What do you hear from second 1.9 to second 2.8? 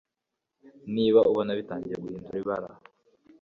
guhindura ibara